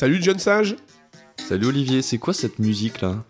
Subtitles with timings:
[0.00, 0.76] Salut John Sage.
[1.46, 3.22] Salut Olivier, c'est quoi cette musique là?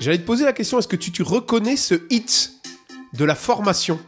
[0.00, 2.50] J'allais te poser la question, est-ce que tu, tu reconnais ce hit
[3.12, 4.00] de la formation?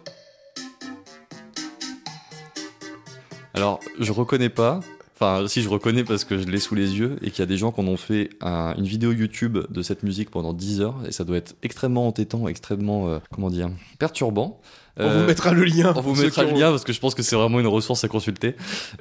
[3.55, 4.81] Alors, je reconnais pas.
[5.21, 7.47] Enfin, si je reconnais parce que je l'ai sous les yeux et qu'il y a
[7.47, 10.81] des gens qui en ont fait un- une vidéo YouTube de cette musique pendant 10
[10.81, 13.69] heures et ça doit être extrêmement entêtant, extrêmement, euh, comment dire,
[13.99, 14.61] perturbant.
[14.97, 15.93] On Euh, vous mettra le lien.
[15.97, 18.09] on vous mettra le lien parce que je pense que c'est vraiment une ressource à
[18.09, 18.55] consulter.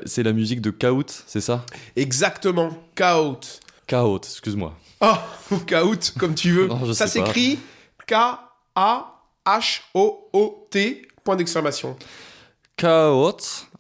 [0.06, 1.64] C'est la musique de Kaout, c'est ça?
[1.96, 3.40] Exactement, Kaout.
[3.86, 4.74] Kaout, excuse-moi.
[5.02, 6.66] Ah, ou Kaout, comme tu veux.
[6.68, 7.60] Non, Ça s'écrit
[9.78, 11.96] K-A-H-O-O-T, point d'exclamation.
[12.76, 13.38] Kaout.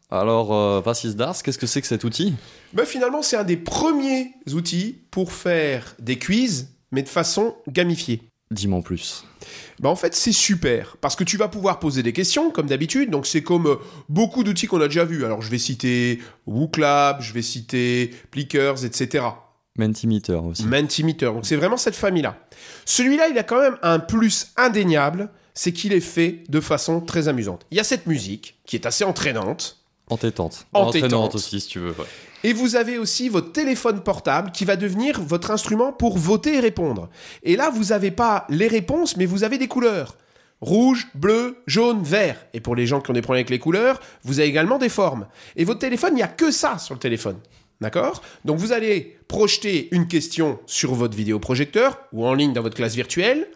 [0.09, 2.33] Alors, euh, was ist das Qu'est-ce que c'est que cet outil?
[2.73, 8.21] Ben, finalement, c'est un des premiers outils pour faire des quiz, mais de façon gamifiée.
[8.49, 9.25] Dis-moi en plus.
[9.81, 13.09] Ben, en fait, c'est super parce que tu vas pouvoir poser des questions comme d'habitude.
[13.09, 13.75] Donc, c'est comme euh,
[14.07, 15.25] beaucoup d'outils qu'on a déjà vus.
[15.25, 19.25] Alors, je vais citer WooClap, je vais citer Plickers, etc.
[19.77, 20.65] Mentimeter aussi.
[20.65, 21.25] Mentimeter.
[21.25, 22.37] Donc, c'est vraiment cette famille-là.
[22.85, 27.27] Celui-là, il a quand même un plus indéniable, c'est qu'il est fait de façon très
[27.27, 27.65] amusante.
[27.71, 29.76] Il y a cette musique qui est assez entraînante.
[30.09, 30.65] Entêtante.
[30.73, 30.95] Entêtante.
[31.03, 31.91] Entraînante aussi, si tu veux.
[31.91, 32.05] ouais.
[32.43, 36.59] Et vous avez aussi votre téléphone portable qui va devenir votre instrument pour voter et
[36.59, 37.09] répondre.
[37.43, 40.15] Et là, vous n'avez pas les réponses, mais vous avez des couleurs.
[40.61, 42.45] Rouge, bleu, jaune, vert.
[42.53, 44.89] Et pour les gens qui ont des problèmes avec les couleurs, vous avez également des
[44.89, 45.27] formes.
[45.55, 47.37] Et votre téléphone, il n'y a que ça sur le téléphone.
[47.81, 48.23] D'accord?
[48.45, 52.95] Donc vous allez projeter une question sur votre vidéoprojecteur ou en ligne dans votre classe
[52.95, 53.47] virtuelle.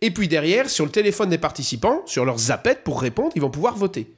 [0.00, 3.50] Et puis derrière, sur le téléphone des participants, sur leur zapette pour répondre, ils vont
[3.50, 4.14] pouvoir voter.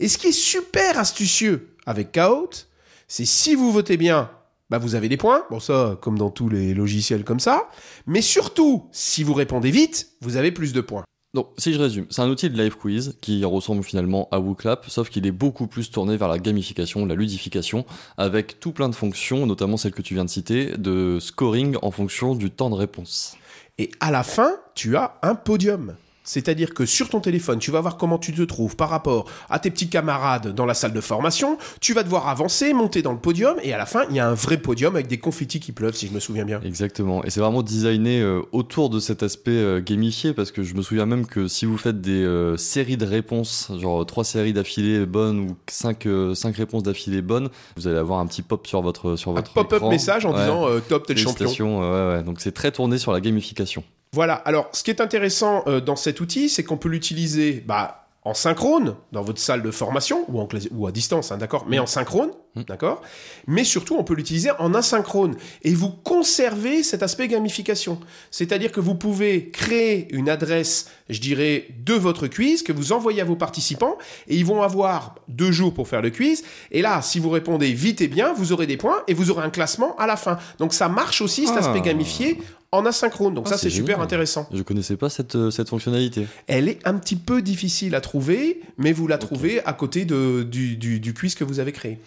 [0.00, 2.68] Et ce qui est super astucieux avec Kahoot,
[3.08, 4.30] c'est si vous votez bien,
[4.70, 5.44] bah vous avez des points.
[5.50, 7.68] Bon, ça, comme dans tous les logiciels comme ça.
[8.06, 11.04] Mais surtout, si vous répondez vite, vous avez plus de points.
[11.34, 14.86] Donc, si je résume, c'est un outil de live quiz qui ressemble finalement à WooClap,
[14.88, 17.84] sauf qu'il est beaucoup plus tourné vers la gamification, la ludification,
[18.16, 21.90] avec tout plein de fonctions, notamment celle que tu viens de citer, de scoring en
[21.90, 23.36] fonction du temps de réponse.
[23.76, 25.94] Et à la fin, tu as un podium.
[26.26, 29.58] C'est-à-dire que sur ton téléphone, tu vas voir comment tu te trouves par rapport à
[29.58, 31.56] tes petits camarades dans la salle de formation.
[31.80, 34.28] Tu vas devoir avancer, monter dans le podium, et à la fin, il y a
[34.28, 36.60] un vrai podium avec des confettis qui pleuvent, si je me souviens bien.
[36.64, 37.24] Exactement.
[37.24, 40.82] Et c'est vraiment designé euh, autour de cet aspect euh, gamifié, parce que je me
[40.82, 45.06] souviens même que si vous faites des euh, séries de réponses, genre trois séries d'affilée
[45.06, 49.14] bonnes ou cinq, cinq réponses d'affilée bonnes, vous allez avoir un petit pop sur votre
[49.16, 49.90] sur Un votre pop-up écran.
[49.90, 50.40] message en Ouais.
[50.40, 51.34] disant top, t'es le champion.
[51.36, 52.22] Félicitations, ouais, ouais.
[52.24, 53.84] Donc c'est très tourné sur la gamification.
[54.16, 58.06] Voilà, alors ce qui est intéressant euh, dans cet outil, c'est qu'on peut l'utiliser bah,
[58.24, 61.78] en synchrone dans votre salle de formation ou, en ou à distance, hein, d'accord, mais
[61.78, 62.62] en synchrone, Mm.
[62.66, 63.02] d'accord,
[63.46, 68.00] mais surtout on peut l'utiliser en asynchrone et vous conservez cet aspect gamification.
[68.30, 73.20] C'est-à-dire que vous pouvez créer une adresse, je dirais, de votre quiz que vous envoyez
[73.20, 76.42] à vos participants et ils vont avoir deux jours pour faire le quiz.
[76.70, 79.44] Et là, si vous répondez vite et bien, vous aurez des points et vous aurez
[79.44, 80.38] un classement à la fin.
[80.58, 81.60] Donc ça marche aussi cet Ah.
[81.60, 82.38] aspect gamifié
[82.76, 83.34] en asynchrone.
[83.34, 84.48] Donc Ah, ça c'est super intéressant.
[84.52, 86.26] Je connaissais pas cette, euh, cette fonctionnalité.
[86.46, 90.42] Elle est un petit peu difficile à trouver, mais vous la trouvez à côté de,
[90.42, 91.98] du, du- du quiz que vous avez créé.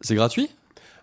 [0.00, 0.50] C'est gratuit?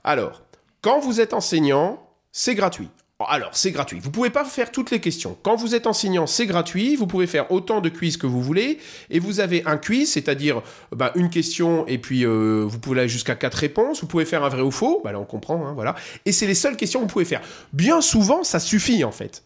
[0.03, 0.41] Alors,
[0.81, 2.89] quand vous êtes enseignant, c'est gratuit.
[3.29, 3.99] Alors, c'est gratuit.
[3.99, 5.37] Vous pouvez pas faire toutes les questions.
[5.43, 6.95] Quand vous êtes enseignant, c'est gratuit.
[6.95, 8.79] Vous pouvez faire autant de quiz que vous voulez.
[9.09, 10.61] Et vous avez un quiz, c'est-à-dire
[10.91, 14.01] bah, une question et puis euh, vous pouvez aller jusqu'à quatre réponses.
[14.01, 15.01] Vous pouvez faire un vrai ou faux.
[15.03, 15.65] Bah, là, on comprend.
[15.67, 15.95] hein, voilà.
[16.25, 17.41] Et c'est les seules questions que vous pouvez faire.
[17.71, 19.43] Bien souvent, ça suffit en fait.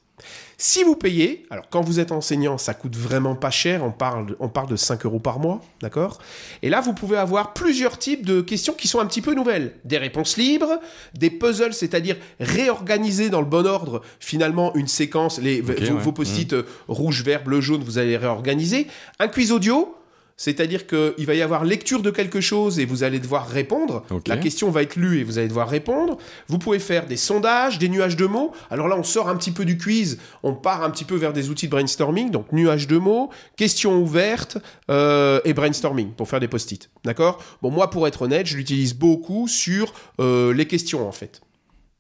[0.60, 4.36] Si vous payez, alors quand vous êtes enseignant, ça coûte vraiment pas cher, on parle,
[4.40, 6.18] on parle de 5 euros par mois, d'accord?
[6.64, 9.76] Et là, vous pouvez avoir plusieurs types de questions qui sont un petit peu nouvelles.
[9.86, 10.80] Des réponses libres,
[11.14, 15.90] des puzzles, c'est-à-dire réorganiser dans le bon ordre, finalement, une séquence, les, vos, ouais.
[15.90, 18.88] vos post-it euh, rouge, vert, bleu, jaune, vous allez les réorganiser.
[19.20, 19.97] Un quiz audio,
[20.38, 24.04] c'est-à-dire qu'il va y avoir lecture de quelque chose et vous allez devoir répondre.
[24.28, 26.18] La question va être lue et vous allez devoir répondre.
[26.48, 28.52] Vous pouvez faire des sondages, des nuages de mots.
[28.70, 31.34] Alors là, on sort un petit peu du quiz, on part un petit peu vers
[31.34, 34.60] des outils de brainstorming, donc nuages de mots, questions ouvertes
[34.92, 36.90] euh, et brainstorming pour faire des post-it.
[37.04, 37.44] D'accord?
[37.62, 41.42] Bon, moi, pour être honnête, je l'utilise beaucoup sur euh, les questions en fait.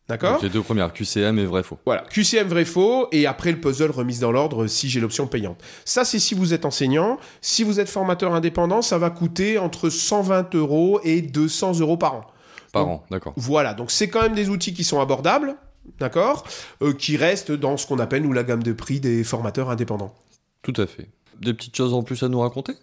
[0.10, 1.78] D'accord Les deux premières, QCM et vrai faux.
[1.86, 5.60] voilà, QCM vrai faux et après le puzzle remise dans l'ordre si j'ai l'option payante.
[5.84, 7.18] Ça c'est si vous êtes enseignant.
[7.42, 12.16] Si vous êtes formateur indépendant, ça va coûter entre 120 euros et 200 euros par
[12.16, 12.26] an.
[12.72, 13.34] Par Donc, an, d'accord.
[13.36, 15.56] Voilà, donc c'est quand même des outils qui sont abordables,
[16.00, 16.46] d'accord,
[16.82, 20.14] Euh, qui restent dans ce qu'on appelle nous la gamme de prix des formateurs indépendants.
[20.62, 21.10] Tout à fait.
[21.42, 22.74] Des petites choses en plus à nous raconter?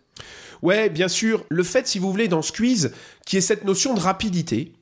[0.62, 1.44] Ouais, bien sûr.
[1.48, 2.92] Le fait, si vous voulez, dans ce quiz,
[3.26, 4.72] qui est cette notion de rapidité,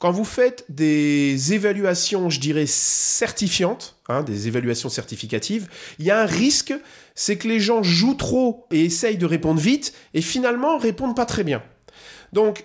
[0.00, 6.20] quand vous faites des évaluations, je dirais, certifiantes, hein, des évaluations certificatives, il y a
[6.20, 6.74] un risque,
[7.14, 11.26] c'est que les gens jouent trop et essayent de répondre vite, et finalement répondent pas
[11.26, 11.62] très bien.
[12.32, 12.64] Donc,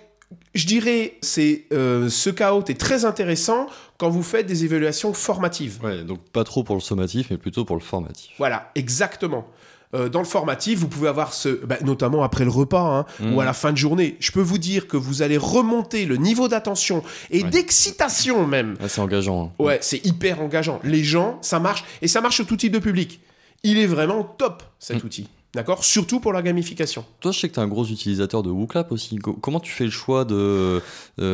[0.54, 3.66] je dirais, c'est euh, ce caout est très intéressant
[3.98, 5.78] quand vous faites des évaluations formatives.
[5.82, 8.32] Ouais, donc pas trop pour le sommatif, mais plutôt pour le formatif.
[8.38, 9.46] Voilà, exactement.
[9.94, 13.34] Euh, dans le formatif, vous pouvez avoir ce, bah, notamment après le repas hein, Mhm.
[13.34, 14.16] ou à la fin de journée.
[14.20, 17.50] Je peux vous dire que vous allez remonter le niveau d'attention et Ouais.
[17.50, 18.76] d'excitation même.
[18.80, 19.44] Ah, c'est engageant.
[19.58, 19.62] hein.
[19.62, 20.80] Ouais, c'est hyper engageant.
[20.82, 23.20] Les gens, ça marche et ça marche sur tout type de public.
[23.64, 25.04] Il est vraiment top cet Mhm.
[25.04, 25.84] outil, d'accord?
[25.84, 27.04] Surtout pour la gamification.
[27.20, 29.16] Toi, je sais que tu es un gros utilisateur de WooClap aussi.
[29.16, 30.80] Co- Comment tu fais le choix euh,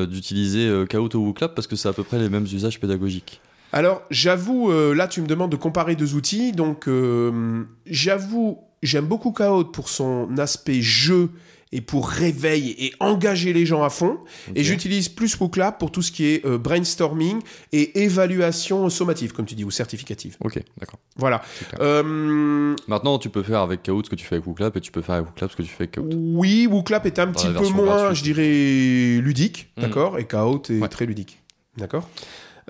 [0.06, 1.55] d'utiliser euh, Kahoot ou WooClap?
[1.55, 3.40] Parce que c'est à peu près les mêmes usages pédagogiques
[3.73, 6.53] Alors, j'avoue, euh, là, tu me demandes de comparer deux outils.
[6.53, 11.31] Donc, euh, j'avoue, j'aime beaucoup Kahoot pour son aspect jeu
[11.70, 14.20] et pour réveil et engager les gens à fond.
[14.55, 17.41] Et j'utilise plus WooClap pour tout ce qui est euh, brainstorming
[17.73, 20.38] et évaluation sommative, comme tu dis, ou certificative.
[20.41, 20.99] Ok, d'accord.
[21.17, 21.43] Voilà.
[21.81, 24.91] Euh, Maintenant, tu peux faire avec Kahoot ce que tu fais avec WooClap et tu
[24.91, 26.15] peux faire avec WooClap ce que tu fais avec Kahoot.
[26.17, 28.17] oui, WooClap est un Dans petit peu moins, gratuite.
[28.17, 29.82] je dirais, ludique, Mhm.
[29.85, 30.88] d'accord Et Kahoot est Ouais.
[30.88, 31.43] très ludique,
[31.76, 32.09] d'accord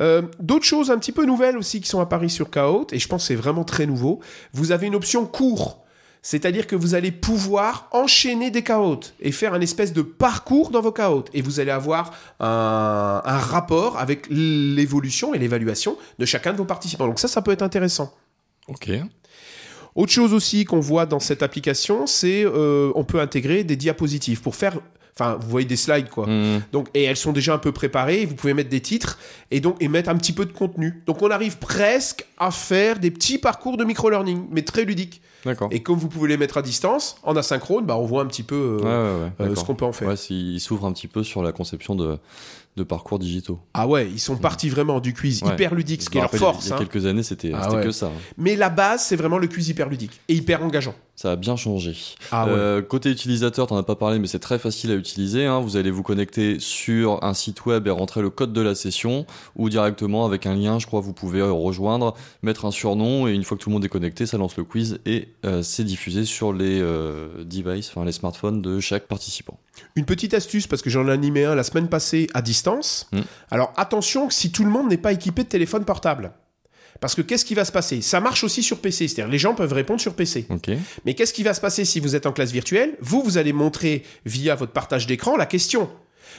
[0.00, 3.09] Euh, D'autres choses un petit peu nouvelles aussi qui sont apparues sur Kahoot, et je
[3.09, 4.21] pense que c'est vraiment très nouveau.
[4.53, 5.85] Vous avez une option court,
[6.23, 10.81] c'est-à-dire que vous allez pouvoir enchaîner des Kahoot et faire un espèce de parcours dans
[10.81, 16.53] vos Kahoot, et vous allez avoir un, un rapport avec l'évolution et l'évaluation de chacun
[16.53, 17.06] de vos participants.
[17.06, 18.15] Donc ça, ça peut être intéressant.
[18.69, 18.91] Ok.
[19.95, 24.41] Autre chose aussi qu'on voit dans cette application, c'est euh, on peut intégrer des diapositives
[24.43, 24.79] pour faire.
[25.19, 26.26] Enfin, vous voyez des slides quoi.
[26.29, 26.61] Hmm.
[26.73, 28.25] Donc, et elles sont déjà un peu préparées.
[28.25, 29.19] Vous pouvez mettre des titres
[29.50, 31.03] et donc et mettre un petit peu de contenu.
[31.06, 35.20] Donc, on arrive presque à faire des petits parcours de micro-learning, mais très ludiques.
[35.44, 35.69] D'accord.
[35.73, 38.43] Et comme vous pouvez les mettre à distance, en asynchrone, bah, on voit un petit
[38.43, 38.85] peu euh, Ouais,
[39.44, 39.53] ouais, ouais.
[39.53, 40.09] euh, ce qu'on peut en faire.
[40.09, 42.19] Ouais, s'il- il s'ouvre un petit peu sur la conception de,
[42.76, 43.61] de parcours digitaux.
[43.75, 46.67] Ah ouais, ils sont partis vraiment du quiz hyper ludique, ce qui est leur force.
[46.67, 46.79] Il y a hein.
[46.79, 48.06] quelques années, c'était Ah que ça.
[48.06, 48.21] hein.
[48.37, 50.94] Mais la base, c'est vraiment le quiz hyper ludique et hyper engageant.
[51.19, 51.97] Ça a bien changé.
[52.31, 52.53] Ah ouais.
[52.53, 55.47] Euh, côté utilisateur, t'en as pas parlé, mais c'est très facile à utiliser.
[55.47, 55.59] hein.
[55.59, 59.26] Vous allez vous connecter sur un site web et rentrer le code de la session,
[59.56, 63.32] ou directement avec un lien, je crois, vous pouvez euh, rejoindre, mettre un surnom, et
[63.32, 65.82] une fois que tout le monde est connecté, ça lance le quiz et euh, c'est
[65.82, 66.81] diffusé sur les
[67.44, 69.59] devices, enfin les smartphones de chaque participant.
[69.97, 73.09] Une petite astuce, parce que j'en ai animé un la semaine passée à distance.
[73.12, 73.21] Mm.
[73.50, 76.32] Alors attention, si tout le monde n'est pas équipé de téléphone portable.
[77.00, 78.00] Parce que qu'est-ce qui va se passer?
[78.03, 80.47] Ça marche aussi sur PC, c'est-à-dire les gens peuvent répondre sur PC.
[81.05, 82.97] Mais qu'est-ce qui va se passer si vous êtes en classe virtuelle?
[83.00, 85.89] Vous, vous allez montrer via votre partage d'écran la question.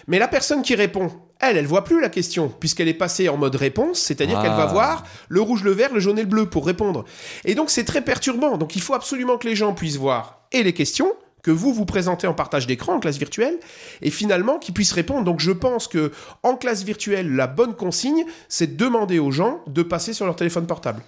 [0.08, 3.38] Mais la personne qui répond, elle, elle voit plus la question, puisqu'elle est passée en
[3.38, 4.44] mode réponse, c'est-à-dire Ah.
[4.44, 7.06] qu'elle va voir le rouge, le vert, le jaune et le bleu pour répondre.
[7.46, 8.58] Et donc c'est très perturbant.
[8.58, 11.86] Donc il faut absolument que les gens puissent voir et les questions que vous vous
[11.86, 13.58] présentez en partage d'écran en classe virtuelle
[14.02, 15.24] et finalement qu'ils puissent répondre.
[15.24, 16.12] Donc je pense que
[16.44, 20.36] en classe virtuelle, la bonne consigne, c'est de demander aux gens de passer sur leur
[20.36, 21.02] téléphone portable.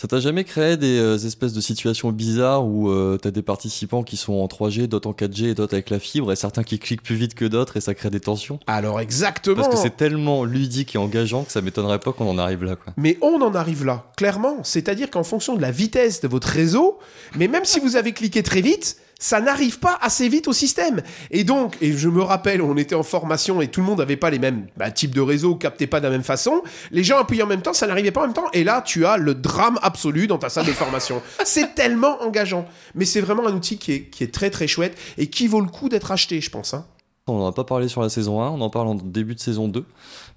[0.00, 4.02] Ça t'a jamais créé des euh, espèces de situations bizarres où euh, t'as des participants
[4.02, 6.78] qui sont en 3G, d'autres en 4G et d'autres avec la fibre, et certains qui
[6.78, 8.58] cliquent plus vite que d'autres et ça crée des tensions?
[8.66, 9.56] Alors exactement.
[9.56, 12.76] Parce que c'est tellement ludique et engageant que ça m'étonnerait pas qu'on en arrive là.
[12.76, 12.94] Quoi.
[12.96, 14.60] Mais on en arrive là, clairement.
[14.62, 16.98] C'est-à-dire qu'en fonction de la vitesse de votre réseau,
[17.36, 21.02] mais même si vous avez cliqué très vite, ça n'arrive pas assez vite au système.
[21.30, 24.16] Et donc, et je me rappelle, on était en formation et tout le monde n'avait
[24.16, 26.62] pas les mêmes bah, types de réseaux, captaient pas de la même façon.
[26.90, 28.48] Les gens appuyaient en même temps, ça n'arrivait pas en même temps.
[28.54, 31.22] Et là, tu as le drame absolu dans ta salle de formation.
[31.44, 32.66] c'est tellement engageant.
[32.94, 35.60] Mais c'est vraiment un outil qui est, qui est très très chouette et qui vaut
[35.60, 36.72] le coup d'être acheté, je pense.
[36.74, 36.86] hein.
[37.26, 39.40] On n'en a pas parlé sur la saison 1, on en parle en début de
[39.40, 39.84] saison 2,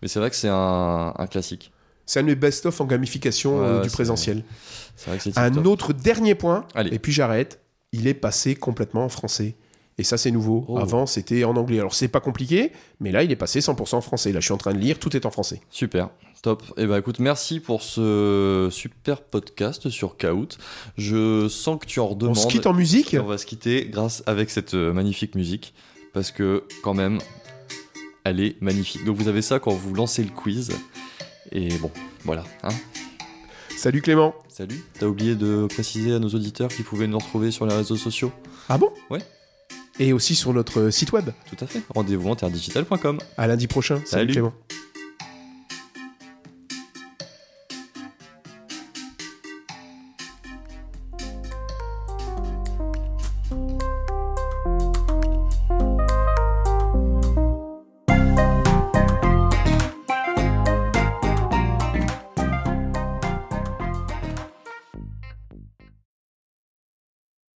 [0.02, 1.72] mais c'est vrai que c'est un, un classique.
[2.06, 4.44] C'est un de mes best-of en gamification Ouais, euh, du présentiel.
[4.98, 6.94] C'est vrai que c'est Un autre dernier point, Allez.
[6.94, 7.62] et puis j'arrête.
[7.94, 9.56] Il est passé complètement en français.
[9.98, 10.66] Et ça, c'est nouveau.
[10.68, 10.80] Oh.
[10.80, 11.80] Avant, c'était en anglais.
[11.80, 14.32] Alors, c'est pas compliqué, mais là, il est passé 100% en français.
[14.32, 15.62] Là, je suis en train de lire, tout est en français.
[15.70, 16.10] Super,
[16.42, 16.64] top.
[16.78, 20.58] Et ben écoute, merci pour ce super podcast sur Kahoot.
[20.98, 22.38] Je sens que tu en On redemandes.
[22.38, 23.16] se quitte en musique.
[23.20, 25.76] On va se quitter grâce avec cette euh, magnifique musique
[26.14, 27.20] parce que quand même
[28.24, 29.06] elle est magnifique.
[29.06, 30.72] Donc vous avez ça quand vous lancez le quiz.
[31.52, 31.92] Et bon,
[32.24, 32.44] voilà.
[32.64, 32.70] Hein
[33.84, 34.34] Salut Clément.
[34.48, 34.82] Salut.
[34.98, 38.32] T'as oublié de préciser à nos auditeurs qu'ils pouvaient nous retrouver sur les réseaux sociaux
[38.70, 38.90] Ah bon?
[39.10, 39.20] Ouais.
[40.00, 41.32] Et aussi sur notre site web.
[41.50, 41.82] Tout à fait.
[41.94, 43.20] Rendez-vous en terdigital.com.
[43.36, 43.96] À lundi prochain.
[44.06, 44.32] Salut Salut.
[44.32, 44.54] Clément.